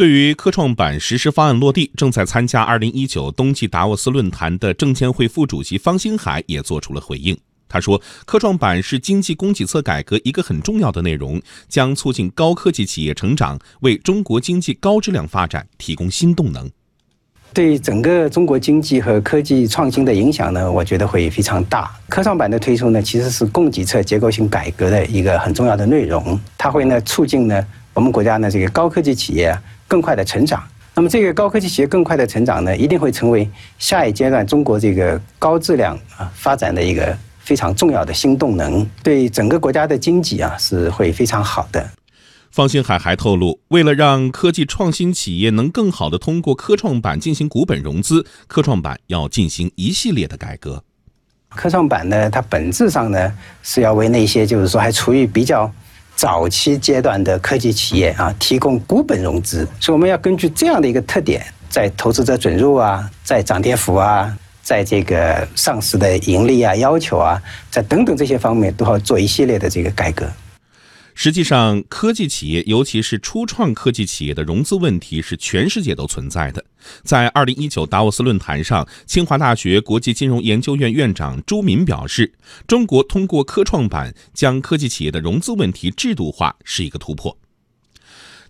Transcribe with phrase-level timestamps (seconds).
[0.00, 7.36] 对于科创板实施方案落地，正在参加2019冬季达沃斯论坛的证监会副主席方星海也做出了回应。
[7.68, 16.70] 他说：“科创板是经济供给侧改革一个很重要的内容，将促进高科技企业成长，为中国经济高质量发展提供新动能。
[17.52, 21.94] 对整个中国经济和科技创新的影响呢，我觉得会非常大。
[22.08, 27.62] 科创板的推出呢，其实是供给侧结构性改革的一个很重要的内容，它会呢促进呢
[27.92, 29.54] 我们国家呢这个高科技企业。”
[29.90, 30.62] 更快的成长，
[30.94, 41.90] 那么这个高科技企业更快的成长呢，一定会成为下一阶段中国这个高质量啊发展的一个非常重要的新动能，对整个国家的经济啊是会非常好的。
[42.52, 50.84] 方星海还透露，为了让科技创新企业能更好的通过科创板进行股本融资，科创板要进行一系列的改革。
[51.48, 53.32] 科创板呢，它本质上呢
[53.64, 55.68] 是要为那些就是说还处于比较。
[56.20, 64.30] 早期阶段的科技企业啊，提供股本融资，所以我们要根据这样的一个特点，在投资者准入啊，在涨跌幅啊，
[64.62, 67.40] 在这个上市的盈利啊要求啊，
[67.70, 70.26] 在等等这些方面，都要做一系列的这个改革。
[71.22, 76.64] 实际上，科技企业，尤其是初创科技企业的融资问题是全世界都存在的。
[77.02, 82.32] 在二零一九达沃斯论坛上，清华大学国际金融研究院院长朱敏表示，
[82.66, 87.36] 中国通过科创板将科技企业的融资问题制度化是一个突破。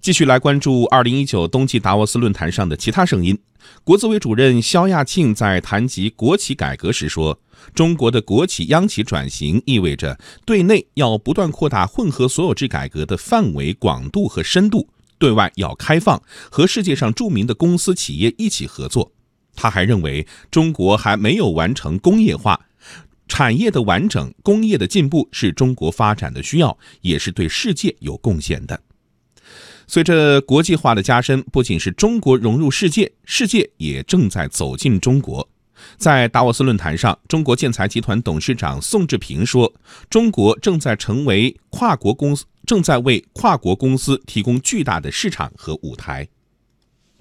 [0.00, 3.38] 继续来关注二零一九冬季达沃斯论坛上的其他声音。
[3.84, 7.38] 国资委主任肖亚庆在谈及国企改革时说
[7.74, 19.12] ：“中国的国企央企转型意味着对内要不断扩大混合所有制改革的范围、广度和深度，对外要开放，和世界上著名的公司企业一起合作。”
[19.54, 22.58] 他还认为，中国还没有完成工业化，
[23.28, 28.80] 产业的完整、工业的进步是中国发展的需要，也是对世界有贡献的。
[29.92, 35.48] 随着国际化的加深，不仅是中国融入世界，世界也正在走进中国。
[35.96, 39.74] 在达沃斯论坛上，中国建材集团董事长宋志平说
[40.08, 46.28] ：“中国正在成为跨国公司，正在为跨国公司提供巨大的市场和舞台。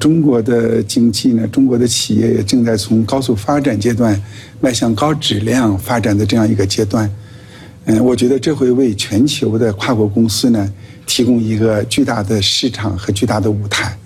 [0.00, 4.18] 中国的经济呢，中国的企业也正在从高速发展阶段
[4.62, 7.14] 迈向高质量发展的这样一个阶段。
[7.84, 10.72] 嗯，我觉得这会为全球的跨国公司呢。”
[11.06, 13.98] 提供一个巨大的市场和巨大的舞台。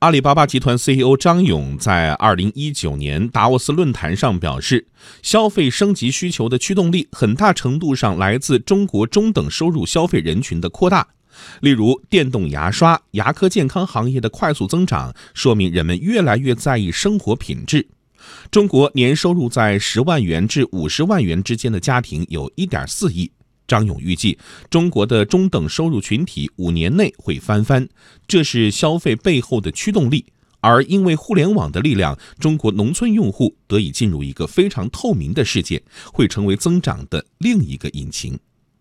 [0.00, 4.88] 阿里巴巴集团 CEO 张勇在二零一九年达沃斯论坛上表示，
[5.22, 11.06] 消费升级需求的驱动力很大程度上来自中国中等收入消费人群的扩大。
[11.60, 17.86] 例如，电动牙刷、牙科健康行业的快速增长，说明人们越来越在意生活品质。
[18.50, 23.30] 中国年收入在十万元至五十万元之间的家庭有一点四亿。
[23.72, 24.36] 张勇预计，
[24.68, 27.88] 中国的中等收入群体五年内会翻番，
[28.28, 30.26] 这是消费背后的驱动力。
[30.60, 38.38] 而因为互联网的力量，中国农村用户得以进入一个非常透明的世界，会成为增长的另一个引擎。